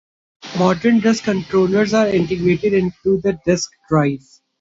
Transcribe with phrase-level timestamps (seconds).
[0.57, 4.27] Modern disk controllers are integrated into the disk drive.